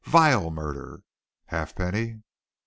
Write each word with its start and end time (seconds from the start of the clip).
"Vile 0.03 0.49
murder, 0.49 1.03
Halfpenny." 1.45 2.23